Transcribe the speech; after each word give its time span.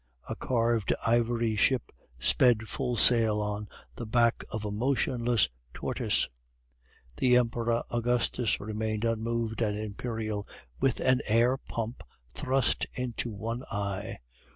A 0.27 0.35
carved 0.35 0.95
ivory 1.05 1.55
ship 1.55 1.91
sped 2.17 2.67
full 2.67 2.95
sail 2.95 3.39
on 3.39 3.67
the 3.97 4.07
back 4.07 4.43
of 4.49 4.65
a 4.65 4.71
motionless 4.71 5.47
tortoise. 5.75 6.27
The 7.17 7.37
Emperor 7.37 7.83
Augustus 7.91 8.59
remained 8.59 9.05
unmoved 9.05 9.61
and 9.61 9.77
imperial 9.77 10.47
with 10.79 11.01
an 11.01 11.21
air 11.27 11.55
pump 11.55 12.01
thrust 12.33 12.87
into 12.95 13.29
one 13.31 13.63
eye. 13.69 14.17